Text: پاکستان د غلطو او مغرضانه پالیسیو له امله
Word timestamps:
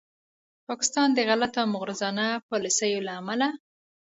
پاکستان 0.67 1.07
د 1.13 1.19
غلطو 1.29 1.59
او 1.63 1.67
مغرضانه 1.73 2.27
پالیسیو 2.49 3.05
له 3.07 3.13
امله 3.21 3.47